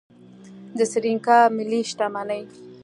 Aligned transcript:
د 0.77 0.79
سریلانکا 0.91 1.37
ملي 1.57 1.81
شتمني 1.89 2.41